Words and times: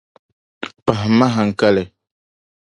Pahimma 0.85 1.27
haŋkali. 1.35 1.83